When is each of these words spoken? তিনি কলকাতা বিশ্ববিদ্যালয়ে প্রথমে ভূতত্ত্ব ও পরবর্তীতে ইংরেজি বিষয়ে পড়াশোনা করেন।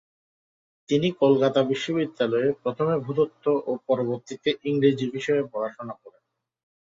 তিনি 0.89 1.07
কলকাতা 1.21 1.59
বিশ্ববিদ্যালয়ে 1.63 2.49
প্রথমে 2.61 2.95
ভূতত্ত্ব 3.05 3.45
ও 3.61 3.81
পরবর্তীতে 3.87 4.49
ইংরেজি 4.69 5.05
বিষয়ে 5.15 5.43
পড়াশোনা 5.51 5.93
করেন। 6.01 6.23